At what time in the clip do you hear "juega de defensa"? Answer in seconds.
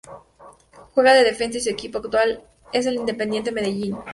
0.95-1.59